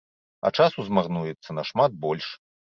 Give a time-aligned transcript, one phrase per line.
[0.49, 2.35] А часу змарнуецца нашмат больш.